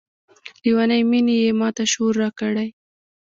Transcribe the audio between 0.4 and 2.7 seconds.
لیونۍ میني یې ماته شعور راکړی